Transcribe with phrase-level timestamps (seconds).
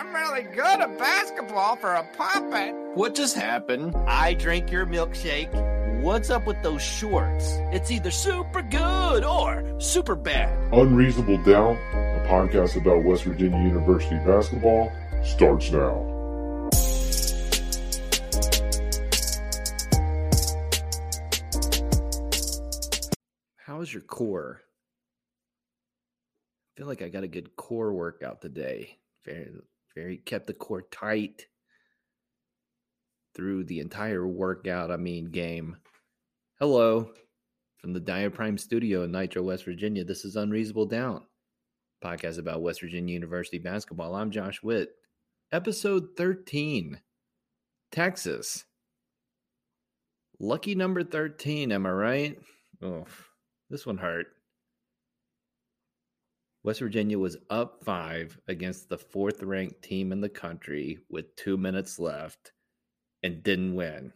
[0.00, 2.74] I'm really good at basketball for a puppet.
[2.94, 3.94] What just happened?
[4.06, 5.52] I drink your milkshake.
[6.00, 7.58] What's up with those shorts?
[7.70, 10.72] It's either super good or super bad.
[10.72, 14.90] Unreasonable Doubt, a podcast about West Virginia University basketball,
[15.22, 16.06] starts now.
[23.58, 24.62] How is your core?
[26.74, 28.96] I feel like I got a good core workout today.
[29.26, 29.50] Very,
[29.94, 31.46] very kept the core tight
[33.34, 34.90] through the entire workout.
[34.90, 35.76] I mean, game.
[36.58, 37.10] Hello
[37.78, 40.04] from the Dyer Prime Studio in Nitro, West Virginia.
[40.04, 41.24] This is Unreasonable Doubt,
[42.04, 44.14] podcast about West Virginia University basketball.
[44.14, 44.90] I'm Josh Witt.
[45.52, 47.00] Episode 13,
[47.90, 48.64] Texas.
[50.38, 52.38] Lucky number 13, am I right?
[52.82, 53.06] Oh,
[53.68, 54.26] this one hurt.
[56.62, 61.56] West Virginia was up five against the fourth ranked team in the country with two
[61.56, 62.52] minutes left
[63.22, 64.12] and didn't win.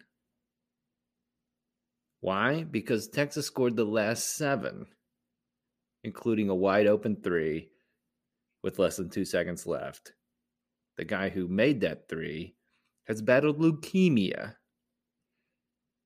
[2.20, 2.64] Why?
[2.64, 4.86] Because Texas scored the last seven,
[6.02, 7.70] including a wide open three
[8.62, 10.12] with less than two seconds left.
[10.96, 12.56] The guy who made that three
[13.06, 14.54] has battled leukemia.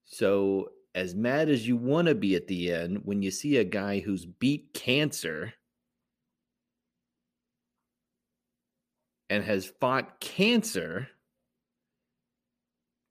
[0.04, 3.64] So, as mad as you want to be at the end, when you see a
[3.64, 5.52] guy who's beat cancer
[9.30, 11.08] and has fought cancer,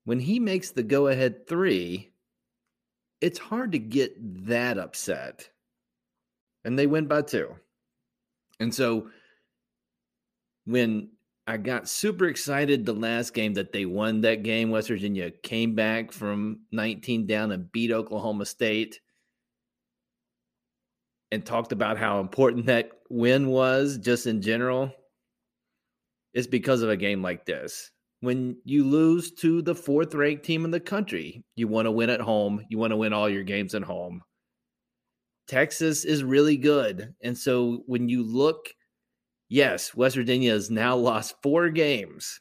[0.05, 2.11] when he makes the go ahead three,
[3.21, 4.13] it's hard to get
[4.47, 5.49] that upset.
[6.63, 7.55] And they win by two.
[8.59, 9.09] And so
[10.65, 11.09] when
[11.45, 15.75] I got super excited the last game that they won that game, West Virginia came
[15.75, 18.99] back from 19 down and beat Oklahoma State
[21.31, 24.91] and talked about how important that win was just in general.
[26.37, 27.89] It's because of a game like this
[28.21, 32.09] when you lose to the fourth ranked team in the country, you want to win
[32.09, 32.65] at home.
[32.69, 34.21] You want to win all your games at home.
[35.47, 37.13] Texas is really good.
[37.21, 38.73] And so when you look,
[39.49, 42.39] yes, West Virginia has now lost four games.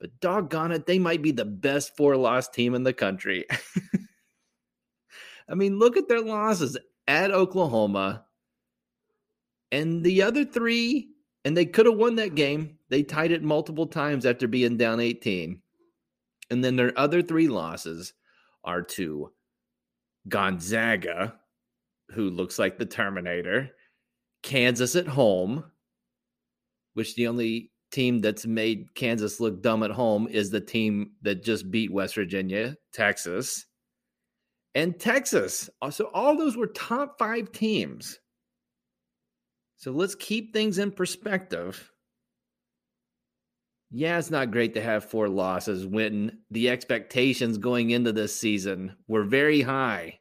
[0.00, 3.44] But doggone it, they might be the best four loss team in the country.
[5.48, 6.76] I mean, look at their losses
[7.06, 8.24] at Oklahoma
[9.72, 11.15] and the other three,
[11.46, 15.00] and they could have won that game they tied it multiple times after being down
[15.00, 15.60] 18.
[16.50, 18.12] And then their other three losses
[18.64, 19.32] are to
[20.28, 21.34] Gonzaga,
[22.10, 23.70] who looks like the Terminator,
[24.42, 25.64] Kansas at home,
[26.94, 31.44] which the only team that's made Kansas look dumb at home is the team that
[31.44, 33.66] just beat West Virginia, Texas,
[34.74, 35.70] and Texas.
[35.90, 38.18] So all those were top five teams.
[39.76, 41.92] So let's keep things in perspective
[43.90, 48.96] yeah, it's not great to have four losses when the expectations going into this season
[49.06, 50.18] were very high.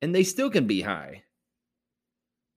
[0.00, 1.24] And they still can be high.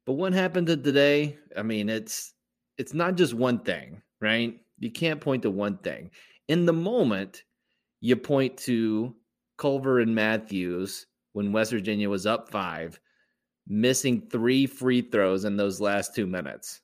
[0.06, 1.38] But what happened to today?
[1.58, 2.34] I mean, it's
[2.78, 4.60] it's not just one thing, right?
[4.78, 6.12] You can't point to one thing.
[6.48, 7.44] In the moment,
[8.00, 9.16] you point to
[9.58, 13.00] Culver and Matthews when West Virginia was up 5,
[13.68, 16.82] missing 3 free throws in those last 2 minutes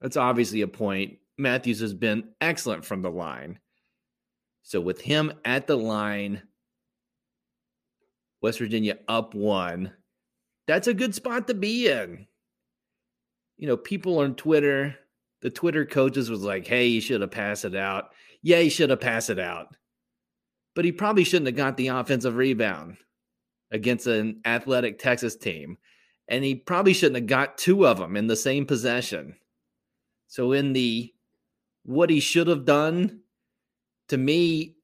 [0.00, 1.18] that's obviously a point.
[1.36, 3.58] Matthews has been excellent from the line.
[4.62, 6.40] So with him at the line,
[8.40, 9.92] West Virginia up one,
[10.66, 12.26] that's a good spot to be in.
[13.58, 14.96] You know, people on Twitter,
[15.42, 18.12] the Twitter coaches was like, hey, you should have passed it out.
[18.42, 19.76] Yeah, you should have passed it out.
[20.74, 22.96] but he probably shouldn't have got the offensive rebound
[23.70, 25.78] against an athletic Texas team.
[26.28, 29.36] And he probably shouldn't have got two of them in the same possession.
[30.28, 31.12] So, in the
[31.84, 33.20] what he should have done,
[34.08, 34.76] to me,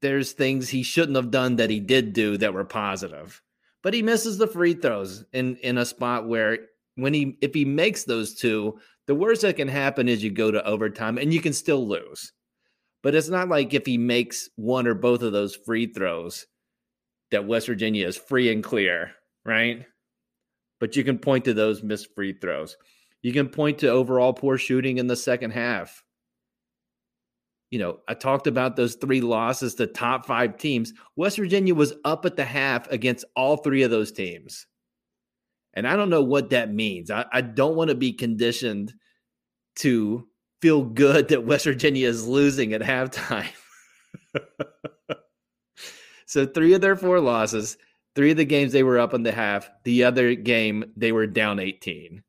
[0.00, 3.42] there's things he shouldn't have done that he did do that were positive.
[3.82, 6.58] But he misses the free throws in in a spot where
[6.94, 10.50] when he if he makes those two, the worst that can happen is you go
[10.50, 12.32] to overtime and you can still lose.
[13.02, 16.46] But it's not like if he makes one or both of those free throws
[17.30, 19.12] that West Virginia is free and clear,
[19.44, 19.84] right?
[20.80, 22.76] But you can point to those missed free throws.
[23.22, 26.02] You can point to overall poor shooting in the second half
[27.70, 30.92] you know, I talked about those three losses to top five teams.
[31.16, 34.66] West Virginia was up at the half against all three of those teams.
[35.74, 37.10] And I don't know what that means.
[37.10, 38.94] I, I don't want to be conditioned
[39.80, 40.26] to
[40.62, 43.50] feel good that West Virginia is losing at halftime.
[46.28, 47.78] so, three of their four losses,
[48.14, 51.26] three of the games they were up in the half, the other game they were
[51.26, 52.22] down 18.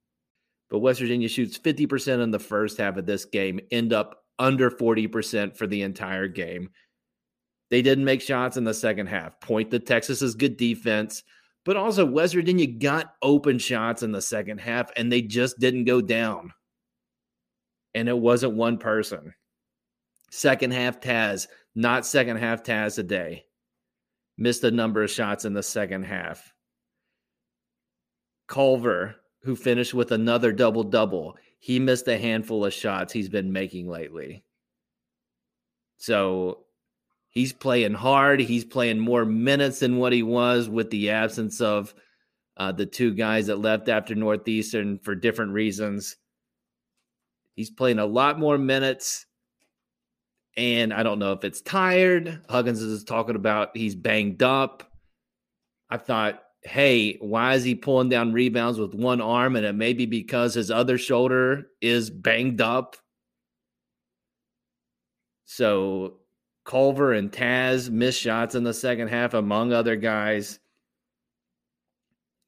[0.70, 4.72] But West Virginia shoots 50% in the first half of this game, end up under
[4.72, 6.70] 40% for the entire game.
[7.72, 9.38] They didn't make shots in the second half.
[9.42, 11.24] Point to Texas's good defense,
[11.66, 15.84] but also West Virginia got open shots in the second half and they just didn't
[15.84, 16.54] go down.
[17.94, 19.34] And it wasn't one person.
[20.32, 23.44] Second half Taz, not second half Taz a day.
[24.40, 26.54] Missed a number of shots in the second half.
[28.48, 33.52] Culver, who finished with another double double, he missed a handful of shots he's been
[33.52, 34.46] making lately.
[35.98, 36.60] So
[37.28, 38.40] he's playing hard.
[38.40, 41.94] He's playing more minutes than what he was with the absence of
[42.56, 46.16] uh, the two guys that left after Northeastern for different reasons.
[47.56, 49.26] He's playing a lot more minutes.
[50.60, 52.42] And I don't know if it's tired.
[52.50, 54.84] Huggins is talking about he's banged up.
[55.90, 59.56] I thought hey, why is he pulling down rebounds with one arm?
[59.56, 62.98] And it may be because his other shoulder is banged up.
[65.46, 66.18] So
[66.66, 70.60] Culver and Taz missed shots in the second half, among other guys.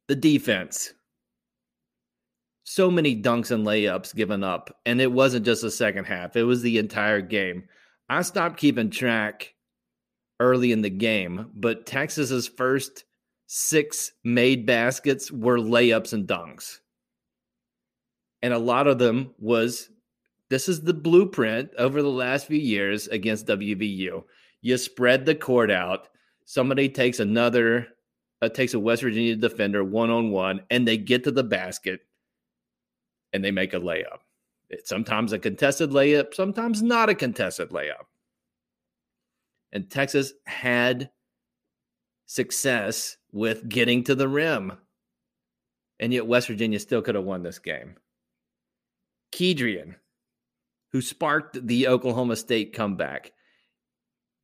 [0.10, 0.94] The defense.
[2.66, 4.78] So many dunks and layups given up.
[4.86, 7.64] And it wasn't just the second half, it was the entire game.
[8.12, 9.54] I stopped keeping track
[10.42, 13.06] early in the game, but Texas's first
[13.48, 16.80] six made baskets were layups and dunks.
[18.42, 19.90] And a lot of them was
[20.50, 24.26] this is the blueprint over the last few years against WVU.
[24.62, 26.10] You spread the court out.
[26.44, 27.88] Somebody takes another,
[28.42, 32.02] uh, takes a West Virginia defender one on one, and they get to the basket
[33.32, 34.20] and they make a layup.
[34.86, 38.06] Sometimes a contested layup, sometimes not a contested layup.
[39.72, 41.10] And Texas had
[42.26, 44.74] success with getting to the rim.
[46.00, 47.96] And yet West Virginia still could have won this game.
[49.34, 49.96] Kedrian,
[50.92, 53.32] who sparked the Oklahoma State comeback,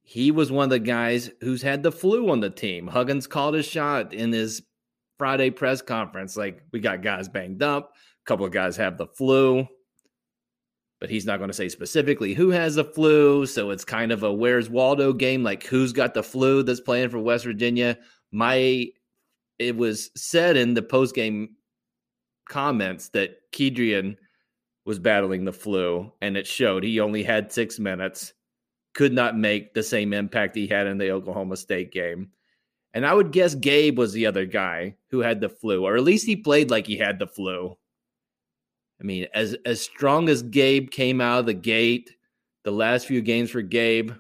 [0.04, 2.88] he was one of the guys who's had the flu on the team.
[2.88, 4.62] Huggins called his shot in his
[5.18, 6.38] Friday press conference.
[6.38, 9.68] Like, we got guys banged up, a couple of guys have the flu
[11.00, 13.46] but he's not going to say specifically who has the flu.
[13.46, 17.10] So it's kind of a where's Waldo game, like who's got the flu that's playing
[17.10, 17.98] for West Virginia.
[18.32, 18.88] My
[19.60, 21.56] it was said in the post game
[22.48, 24.18] comments that Kedrian
[24.86, 26.84] was battling the flu, and it showed.
[26.84, 28.34] He only had six minutes,
[28.94, 32.32] could not make the same impact he had in the Oklahoma State game.
[32.94, 36.04] And I would guess Gabe was the other guy who had the flu, or at
[36.04, 37.78] least he played like he had the flu.
[39.00, 42.16] I mean, as as strong as Gabe came out of the gate,
[42.64, 44.12] the last few games for Gabe,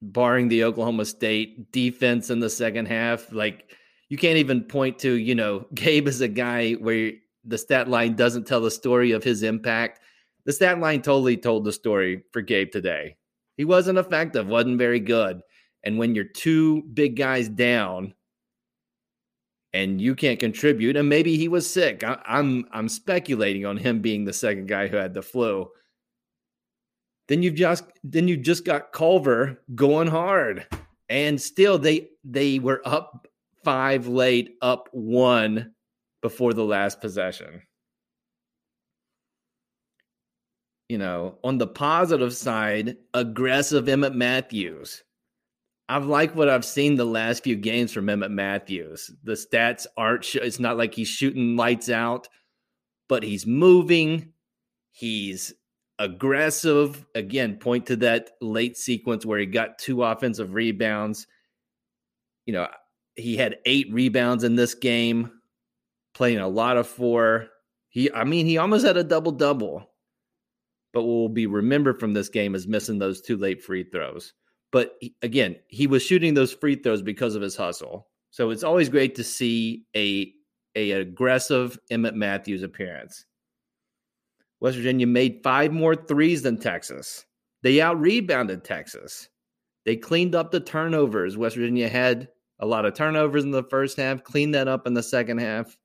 [0.00, 3.76] barring the Oklahoma State defense in the second half, like
[4.08, 7.12] you can't even point to, you know, Gabe is a guy where
[7.44, 10.00] the stat line doesn't tell the story of his impact.
[10.44, 13.16] The stat line totally told the story for Gabe today.
[13.56, 15.42] He wasn't effective, wasn't very good.
[15.84, 18.14] And when you're two big guys down,
[19.72, 22.04] and you can't contribute and maybe he was sick.
[22.04, 25.70] I, i'm i'm speculating on him being the second guy who had the flu.
[27.28, 30.66] Then you've just then you just got culver going hard
[31.08, 33.26] and still they they were up
[33.64, 35.72] five late up one
[36.20, 37.62] before the last possession.
[40.88, 45.02] You know on the positive side aggressive emmitt matthews
[45.88, 49.10] I've liked what I've seen the last few games from Emmitt Matthews.
[49.24, 52.28] The stats aren't, sh- it's not like he's shooting lights out,
[53.08, 54.32] but he's moving.
[54.90, 55.52] He's
[55.98, 57.04] aggressive.
[57.14, 61.26] Again, point to that late sequence where he got two offensive rebounds.
[62.46, 62.68] You know,
[63.14, 65.30] he had eight rebounds in this game,
[66.14, 67.48] playing a lot of four.
[67.88, 69.90] He, I mean, he almost had a double double.
[70.92, 74.34] But what will be remembered from this game is missing those two late free throws.
[74.72, 78.08] But again, he was shooting those free throws because of his hustle.
[78.30, 80.32] So it's always great to see a
[80.74, 83.26] a aggressive Emmitt Matthews appearance.
[84.60, 87.26] West Virginia made five more threes than Texas.
[87.62, 89.28] They out rebounded Texas.
[89.84, 91.36] They cleaned up the turnovers.
[91.36, 94.94] West Virginia had a lot of turnovers in the first half, cleaned that up in
[94.94, 95.76] the second half.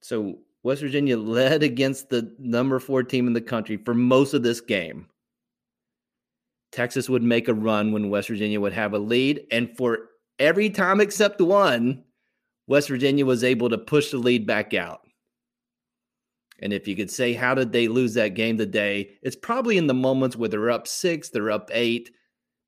[0.00, 4.42] So West Virginia led against the number four team in the country for most of
[4.42, 5.06] this game.
[6.72, 9.42] Texas would make a run when West Virginia would have a lead.
[9.50, 12.04] And for every time except one,
[12.66, 15.00] West Virginia was able to push the lead back out.
[16.60, 19.10] And if you could say, how did they lose that game today?
[19.22, 22.10] It's probably in the moments where they're up six, they're up eight,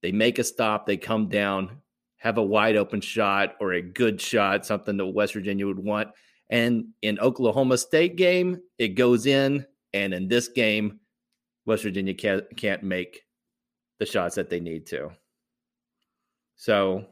[0.03, 1.79] they make a stop, they come down,
[2.19, 6.09] have a wide open shot or a good shot, something that West Virginia would want.
[6.49, 9.67] And in Oklahoma State game, it goes in.
[9.93, 11.01] And in this game,
[11.67, 13.23] West Virginia can't, make
[14.01, 15.11] the shots that they need to.
[16.57, 17.07] So,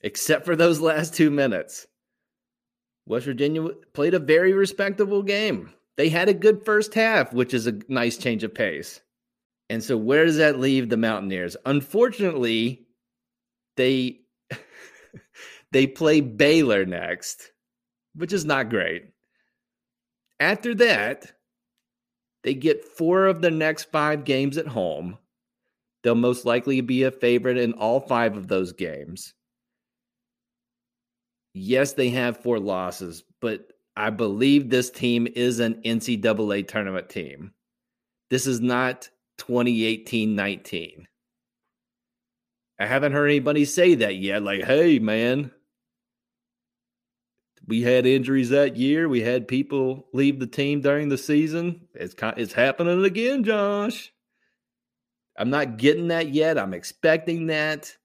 [0.00, 1.86] except for those last two minutes,
[3.06, 5.74] West Virginia played a very respectable game.
[5.98, 9.02] They had a good first half, which is a nice change of pace.
[9.68, 11.56] And so, where does that leave the Mountaineers?
[11.66, 12.86] Unfortunately,
[13.76, 14.20] they
[15.72, 17.52] they play Baylor next,
[18.14, 19.06] which is not great.
[20.38, 21.32] After that,
[22.42, 25.18] they get four of the next five games at home.
[26.02, 29.34] They'll most likely be a favorite in all five of those games.
[31.54, 37.52] Yes, they have four losses, but I believe this team is an NCAA tournament team.
[38.30, 41.08] This is not 2018 19.
[42.78, 44.42] I haven't heard anybody say that yet.
[44.42, 45.52] Like, hey, man,
[47.66, 49.08] we had injuries that year.
[49.08, 51.88] We had people leave the team during the season.
[51.94, 54.12] It's it's happening again, Josh.
[55.36, 56.58] I'm not getting that yet.
[56.58, 57.96] I'm expecting that.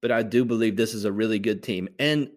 [0.00, 1.88] But I do believe this is a really good team.
[1.98, 2.30] And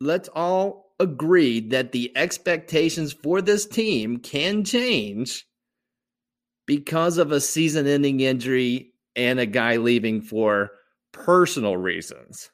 [0.00, 5.46] let's all agree that the expectations for this team can change
[6.66, 10.70] because of a season ending injury and a guy leaving for
[11.12, 12.50] personal reasons.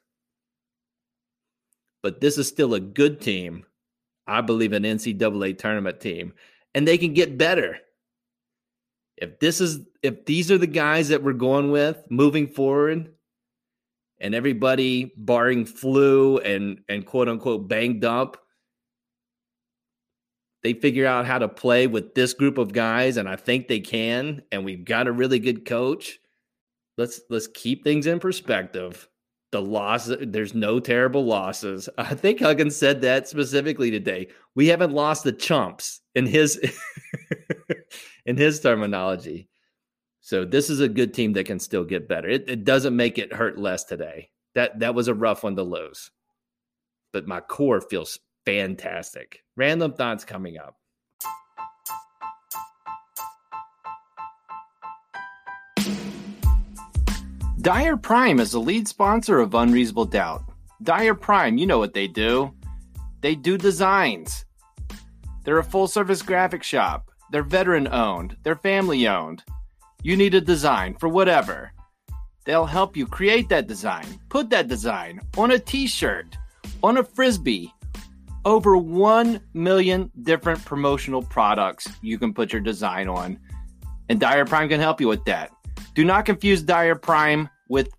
[2.02, 3.64] But this is still a good team.
[4.26, 6.34] I believe an NCAA tournament team,
[6.74, 7.78] and they can get better
[9.20, 13.12] if this is if these are the guys that we're going with moving forward
[14.18, 18.38] and everybody barring flu and and quote unquote banged up
[20.62, 23.80] they figure out how to play with this group of guys and i think they
[23.80, 26.18] can and we've got a really good coach
[27.00, 29.08] let's let's keep things in perspective.
[29.52, 31.88] The loss there's no terrible losses.
[31.98, 34.28] I think huggins said that specifically today.
[34.54, 36.60] We haven't lost the chumps in his
[38.26, 39.48] in his terminology.
[40.20, 42.28] So this is a good team that can still get better.
[42.28, 44.30] It, it doesn't make it hurt less today.
[44.54, 46.10] That that was a rough one to lose,
[47.12, 49.44] but my core feels fantastic.
[49.56, 50.76] Random thoughts coming up.
[57.60, 60.42] Dyer Prime is the lead sponsor of Unreasonable Doubt.
[60.82, 62.54] Dyer Prime, you know what they do.
[63.20, 64.46] They do designs.
[65.44, 67.09] They're a full service graphic shop.
[67.30, 69.44] They're veteran owned, they're family owned.
[70.02, 71.72] You need a design for whatever.
[72.44, 76.36] They'll help you create that design, put that design on a t shirt,
[76.82, 77.72] on a frisbee.
[78.46, 83.38] Over 1 million different promotional products you can put your design on.
[84.08, 85.52] And Dyer Prime can help you with that.
[85.94, 87.90] Do not confuse Dyer Prime with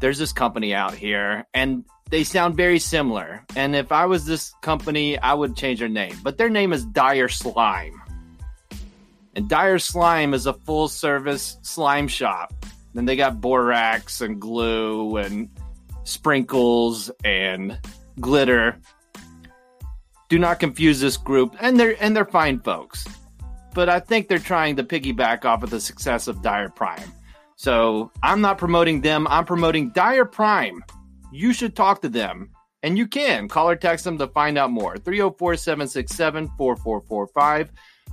[0.00, 3.44] there's this company out here and they sound very similar.
[3.54, 6.16] And if I was this company, I would change their name.
[6.22, 8.00] But their name is Dyer Slime.
[9.34, 12.52] And Dyer Slime is a full service slime shop.
[12.94, 15.48] Then they got borax and glue and
[16.04, 17.78] sprinkles and
[18.18, 18.80] glitter.
[20.28, 23.06] Do not confuse this group, and they're and they're fine folks.
[23.74, 27.12] But I think they're trying to piggyback off of the success of Dyer Prime.
[27.56, 29.26] So I'm not promoting them.
[29.28, 30.82] I'm promoting Dyer Prime.
[31.32, 32.50] You should talk to them.
[32.82, 34.96] And you can call or text them to find out more.
[34.96, 37.70] 304 767 4445.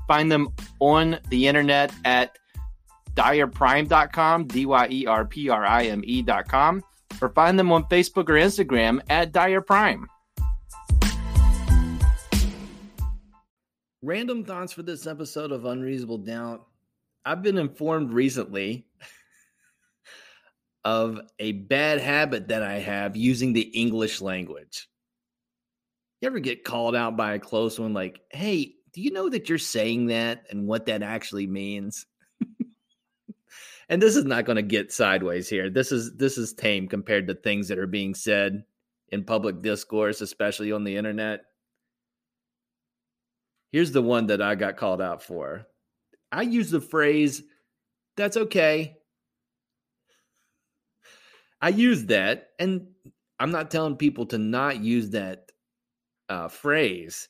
[0.08, 0.50] Find them
[0.80, 2.38] on the internet at
[3.16, 6.84] dyerprime.com, D Y E R P R I M E.com,
[7.22, 10.08] or find them on Facebook or Instagram at Dyer Prime.
[14.04, 16.66] Random thoughts for this episode of Unreasonable Doubt.
[17.26, 18.86] I've been informed recently
[20.86, 24.88] of a bad habit that I have using the English language.
[26.22, 29.48] You ever get called out by a close one like, hey, do you know that
[29.48, 32.08] you're saying that and what that actually means?
[33.90, 35.70] and this is not going to get sideways here.
[35.70, 38.64] This is this is tame compared to things that are being said
[39.10, 41.42] in public discourse, especially on the internet.
[43.72, 45.68] Here's the one that I got called out for.
[46.32, 47.44] I use the phrase,
[48.16, 48.98] that's okay.
[51.62, 52.88] I use that, and
[53.40, 55.52] I'm not telling people to not use that
[56.30, 57.30] uh, phrase,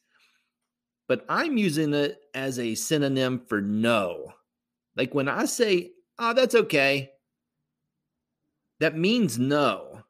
[1.07, 4.33] but I'm using it as a synonym for no.
[4.95, 7.11] Like when I say, oh, that's okay,
[8.79, 10.01] that means no.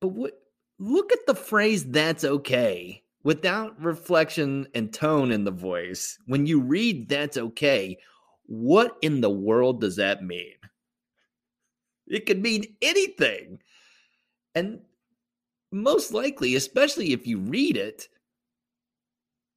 [0.00, 0.32] But what,
[0.78, 6.60] look at the phrase, that's okay without reflection and tone in the voice, when you
[6.60, 7.98] read that's okay,
[8.44, 10.54] what in the world does that mean?
[12.06, 13.58] It could mean anything.
[14.54, 14.78] And
[15.72, 18.08] most likely, especially if you read it,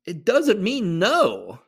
[0.05, 1.59] it doesn't mean no.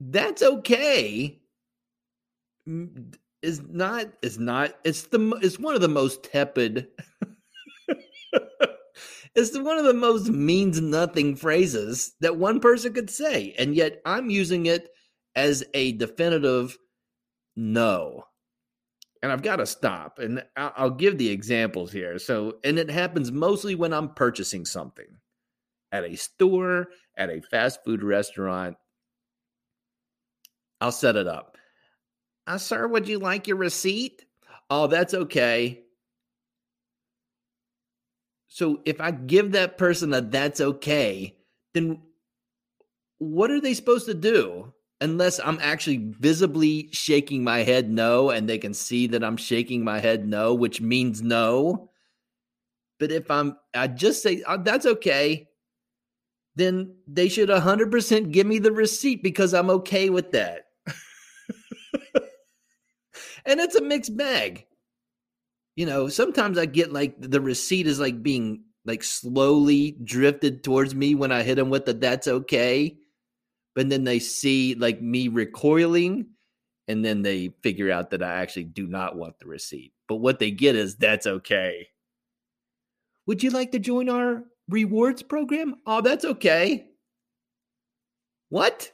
[0.00, 1.42] That's okay
[3.42, 6.86] is not is not it's the it's one of the most tepid
[9.34, 14.00] it's one of the most means nothing phrases that one person could say and yet
[14.06, 14.90] i'm using it
[15.34, 16.78] as a definitive
[17.56, 18.24] no
[19.22, 23.32] and i've got to stop and I'll, give the examples here so and it happens
[23.32, 25.18] mostly when i'm purchasing something
[25.90, 28.76] at a store at a fast food restaurant
[30.80, 31.56] i'll set it up
[32.46, 34.24] uh, sir, would you like your receipt?
[34.68, 35.82] Oh, that's okay.
[38.48, 41.36] So if I give that person a that's okay,
[41.72, 42.02] then
[43.18, 44.72] what are they supposed to do?
[45.02, 49.82] Unless I'm actually visibly shaking my head no, and they can see that I'm shaking
[49.82, 51.90] my head no, which means no.
[53.00, 55.48] But if I'm, I just say, oh, that's okay,
[56.54, 60.66] then they should 100% give me the receipt because I'm okay with that
[63.44, 64.66] and it's a mixed bag.
[65.76, 70.94] You know, sometimes I get like the receipt is like being like slowly drifted towards
[70.94, 72.98] me when I hit them with the that's okay.
[73.74, 76.26] But then they see like me recoiling
[76.88, 79.92] and then they figure out that I actually do not want the receipt.
[80.08, 81.88] But what they get is that's okay.
[83.26, 85.76] Would you like to join our rewards program?
[85.86, 86.88] Oh, that's okay.
[88.48, 88.92] What?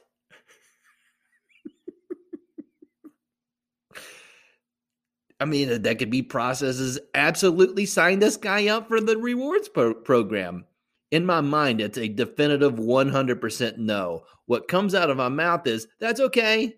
[5.41, 6.99] I mean, that could be processes.
[7.15, 10.65] Absolutely sign this guy up for the rewards pro- program.
[11.11, 14.23] In my mind, it's a definitive 100% no.
[14.45, 16.75] What comes out of my mouth is, that's okay.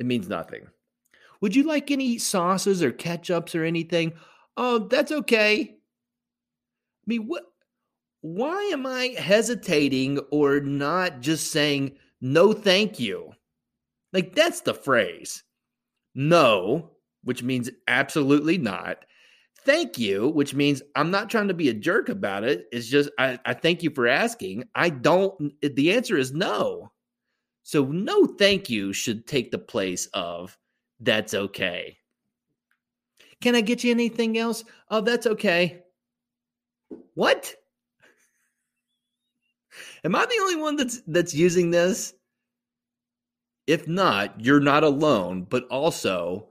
[0.00, 0.66] It means nothing.
[1.40, 4.12] Would you like any sauces or ketchups or anything?
[4.56, 5.60] Oh, that's okay.
[5.62, 7.44] I mean, what?
[8.22, 13.32] Why am I hesitating or not just saying no, thank you?
[14.12, 15.44] Like, that's the phrase
[16.14, 16.92] no,
[17.24, 19.04] which means absolutely not.
[19.66, 22.68] Thank you, which means I'm not trying to be a jerk about it.
[22.70, 24.62] It's just, I, I thank you for asking.
[24.76, 26.92] I don't, the answer is no.
[27.64, 30.56] So, no thank you should take the place of
[31.00, 31.98] that's okay.
[33.40, 34.62] Can I get you anything else?
[34.88, 35.82] Oh, that's okay.
[37.14, 37.52] What?
[40.04, 42.14] Am I the only one that's that's using this?
[43.66, 46.50] If not, you're not alone, but also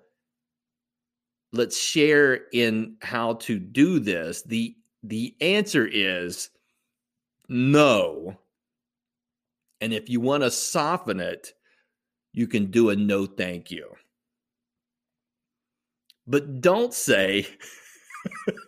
[1.55, 4.41] let's share in how to do this.
[4.43, 6.49] The the answer is
[7.47, 8.37] no.
[9.81, 11.53] And if you want to soften it,
[12.33, 13.95] you can do a no thank you.
[16.27, 17.47] But don't say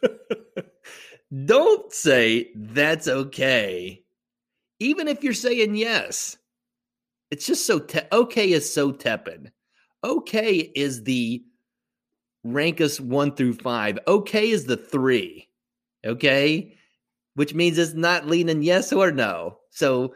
[1.46, 4.02] don't say that's okay
[4.80, 6.38] even if you're saying yes
[7.32, 9.52] it's just so te- okay is so tepid.
[10.04, 11.44] Okay is the
[12.44, 14.00] rank us one through five.
[14.08, 15.50] Okay is the three.
[16.06, 16.76] Okay,
[17.36, 19.60] which means it's not leaning yes or no.
[19.72, 20.14] So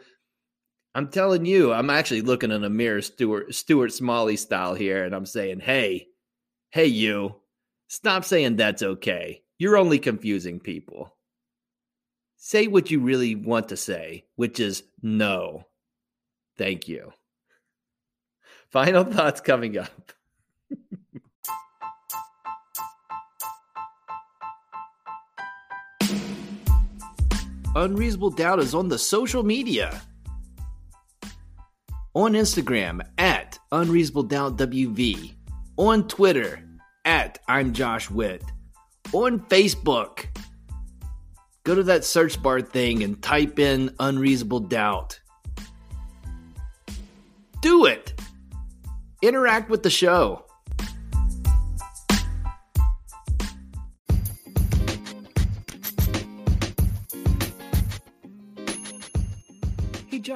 [0.94, 5.14] I'm telling you, I'm actually looking in a mirror, Stuart Stuart Smalley style here, and
[5.14, 6.08] I'm saying, hey,
[6.70, 7.36] hey, you,
[7.88, 9.42] stop saying that's okay.
[9.58, 11.14] You're only confusing people.
[12.36, 15.66] Say what you really want to say, which is no.
[16.58, 17.12] Thank you.
[18.70, 20.12] Final thoughts coming up.
[27.74, 30.02] Unreasonable Doubt is on the social media.
[32.12, 35.32] On Instagram at Unreasonable Doubt WV.
[35.78, 36.62] On Twitter
[37.06, 38.42] at I'm Josh Witt.
[39.14, 40.26] On Facebook.
[41.64, 45.18] Go to that search bar thing and type in Unreasonable Doubt.
[47.62, 48.20] Do it!
[49.22, 50.44] Interact with the show.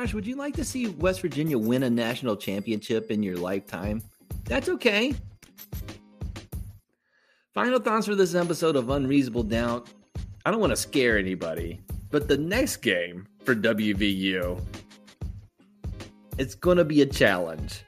[0.06, 4.00] Josh, would you like to see West Virginia win a national championship in your lifetime?
[4.44, 5.12] That's okay.
[7.54, 9.88] Final thoughts for this episode of Unreasonable Doubt.
[10.44, 11.80] I don't want to scare anybody,
[12.12, 14.62] but the next game for WVU,
[16.38, 17.82] it's going to be a challenge.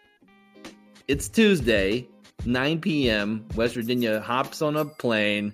[1.06, 2.08] It's Tuesday,
[2.44, 3.46] 9 p.m.
[3.54, 5.52] West Virginia hops on a plane,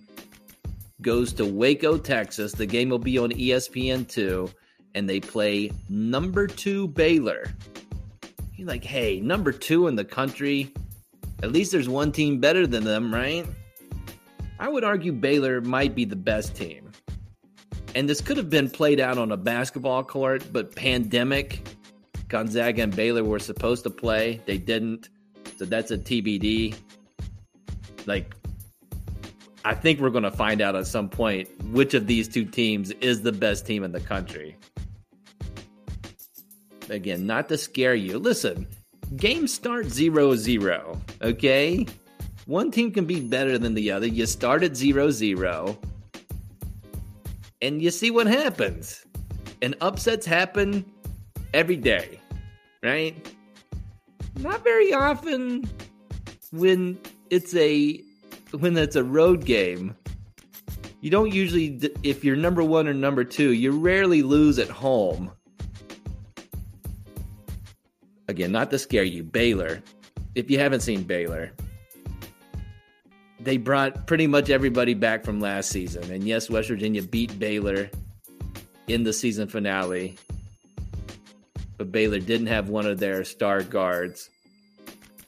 [1.03, 2.53] goes to Waco, Texas.
[2.53, 4.51] The game will be on ESPN2
[4.95, 7.45] and they play number two Baylor.
[8.55, 10.73] You're like, hey, number two in the country.
[11.43, 13.47] At least there's one team better than them, right?
[14.59, 16.93] I would argue Baylor might be the best team.
[17.97, 21.67] And this could have been played out on a basketball court, but pandemic,
[22.29, 24.41] Gonzaga and Baylor were supposed to play.
[24.47, 25.09] They didn't.
[25.57, 26.77] So that's a TBD.
[28.07, 28.35] Like,
[29.65, 32.91] I think we're going to find out at some point which of these two teams
[32.93, 34.57] is the best team in the country
[36.89, 38.19] again, not to scare you.
[38.19, 38.67] Listen,
[39.17, 41.87] games start 0 0, okay?
[42.47, 44.07] One team can be better than the other.
[44.07, 45.79] You start at 0 0,
[47.63, 49.05] and you see what happens.
[49.63, 50.85] And upsets happen
[51.55, 52.21] every day,
[52.83, 53.15] right?
[54.41, 55.69] Not very often
[56.53, 56.99] when
[57.31, 58.01] it's a
[58.59, 59.97] when it's a road game.
[61.01, 65.31] You don't usually if you're number 1 or number 2, you rarely lose at home
[68.29, 69.83] again, not to scare you, Baylor.
[70.35, 71.53] If you haven't seen Baylor,
[73.41, 76.11] they brought pretty much everybody back from last season.
[76.11, 77.91] And yes, West Virginia beat Baylor
[78.87, 80.17] in the season finale.
[81.77, 84.31] But Baylor didn't have one of their star guards.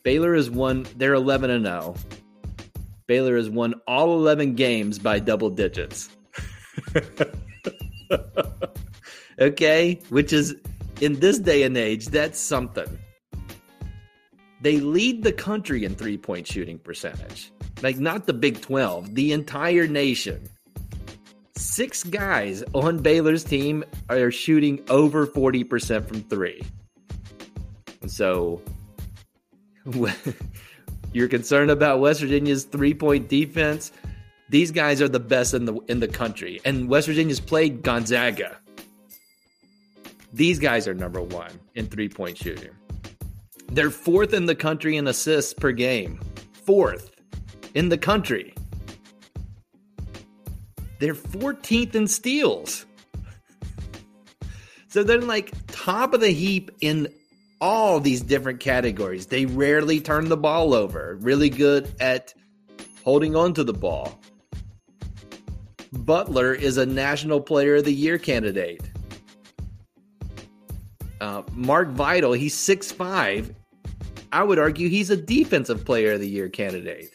[0.03, 1.97] Baylor has won, they're 11 and 0.
[3.07, 6.09] Baylor has won all 11 games by double digits.
[9.41, 10.55] okay, which is
[11.01, 12.99] in this day and age, that's something.
[14.61, 17.53] They lead the country in three point shooting percentage.
[17.83, 20.49] Like, not the Big 12, the entire nation.
[21.57, 26.63] Six guys on Baylor's team are shooting over 40% from three.
[28.07, 28.63] So,
[31.13, 33.93] you're concerned about West Virginia's three point defense.
[34.49, 38.59] These guys are the best in the in the country, and West Virginia's played Gonzaga.
[40.37, 42.69] These guys are number one in three point shooting.
[43.69, 46.21] They're fourth in the country in assists per game.
[46.53, 47.11] Fourth
[47.75, 48.53] in the country.
[50.99, 52.85] They're 14th in steals.
[54.89, 57.13] So they're like top of the heap in
[57.61, 59.27] all these different categories.
[59.27, 62.33] They rarely turn the ball over, really good at
[63.05, 64.19] holding on to the ball.
[65.93, 68.81] Butler is a National Player of the Year candidate.
[71.21, 73.55] Uh, Mark Vital, he's six five.
[74.33, 77.11] I would argue he's a defensive player of the year candidate.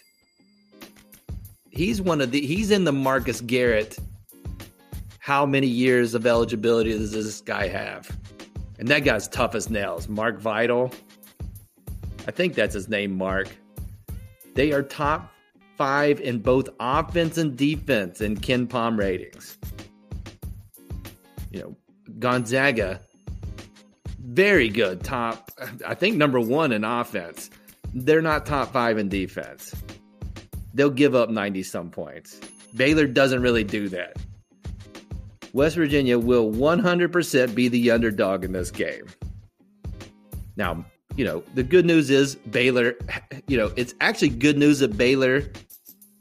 [1.69, 3.97] He's one of the he's in the Marcus Garrett.
[5.19, 8.09] How many years of eligibility does this guy have?
[8.79, 10.09] And that guy's tough as nails.
[10.09, 10.91] Mark Vital.
[12.27, 13.49] I think that's his name, Mark.
[14.55, 15.31] They are top
[15.77, 19.57] five in both offense and defense in KenPom ratings.
[21.51, 21.75] You know,
[22.19, 23.01] Gonzaga
[24.31, 25.03] very good.
[25.03, 25.51] Top,
[25.85, 27.49] I think number one in offense.
[27.93, 29.75] They're not top five in defense.
[30.73, 32.39] They'll give up 90 some points.
[32.73, 34.15] Baylor doesn't really do that.
[35.51, 39.05] West Virginia will 100% be the underdog in this game.
[40.55, 40.85] Now,
[41.17, 42.95] you know, the good news is Baylor,
[43.47, 45.43] you know, it's actually good news that Baylor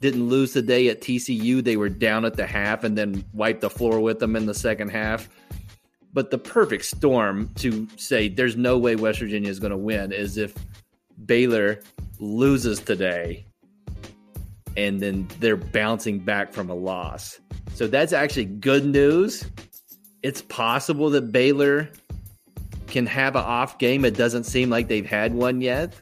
[0.01, 1.63] didn't lose today at TCU.
[1.63, 4.53] They were down at the half and then wiped the floor with them in the
[4.53, 5.29] second half.
[6.13, 10.11] But the perfect storm to say there's no way West Virginia is going to win
[10.11, 10.53] is if
[11.25, 11.79] Baylor
[12.19, 13.45] loses today
[14.77, 17.39] and then they're bouncing back from a loss.
[17.73, 19.45] So that's actually good news.
[20.23, 21.89] It's possible that Baylor
[22.87, 24.05] can have an off game.
[24.05, 25.95] It doesn't seem like they've had one yet.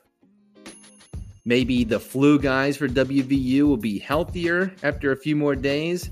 [1.46, 6.10] Maybe the flu guys for WVU will be healthier after a few more days.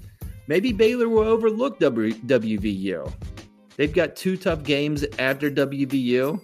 [0.48, 3.12] maybe Baylor will overlook w- WVU.
[3.78, 6.42] They've got two tough games after WVU,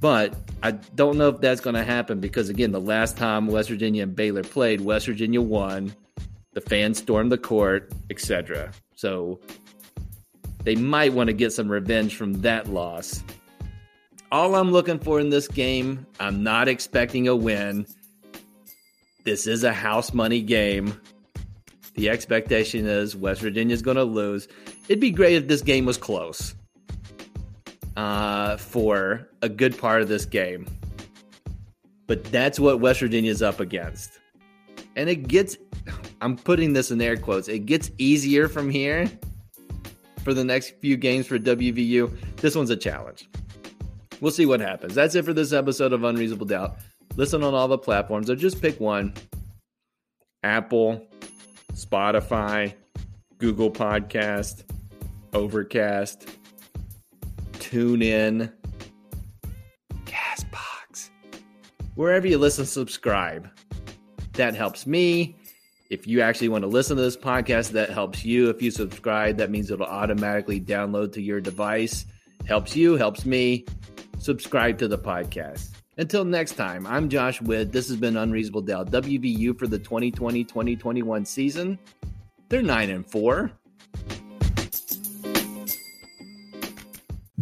[0.00, 3.68] but I don't know if that's going to happen because, again, the last time West
[3.68, 5.92] Virginia and Baylor played, West Virginia won.
[6.52, 8.72] The fans stormed the court, etc.
[8.94, 9.40] So
[10.64, 13.22] they might want to get some revenge from that loss.
[14.30, 17.86] All I'm looking for in this game, I'm not expecting a win.
[19.24, 21.00] This is a house money game.
[21.94, 24.46] The expectation is West Virginia is going to lose.
[24.88, 26.54] It'd be great if this game was close
[27.96, 30.66] uh, for a good part of this game.
[32.06, 34.18] But that's what West Virginia's up against.
[34.96, 35.58] And it gets,
[36.22, 39.10] I'm putting this in air quotes, it gets easier from here
[40.24, 42.36] for the next few games for WVU.
[42.36, 43.28] This one's a challenge.
[44.20, 44.94] We'll see what happens.
[44.94, 46.78] That's it for this episode of Unreasonable Doubt.
[47.16, 49.12] Listen on all the platforms or just pick one
[50.42, 51.06] Apple,
[51.74, 52.74] Spotify,
[53.38, 54.64] Google Podcast,
[55.32, 56.26] Overcast,
[57.52, 58.52] TuneIn,
[60.04, 61.10] Castbox.
[61.94, 63.48] Wherever you listen, subscribe.
[64.34, 65.36] That helps me.
[65.90, 68.50] If you actually want to listen to this podcast, that helps you.
[68.50, 72.06] If you subscribe, that means it'll automatically download to your device.
[72.46, 73.64] Helps you, helps me.
[74.18, 75.70] Subscribe to the podcast.
[75.96, 77.72] Until next time, I'm Josh Witt.
[77.72, 78.90] This has been Unreasonable Doubt.
[78.90, 81.78] WVU for the 2020 2021 season.
[82.48, 83.50] They're 9 and 4.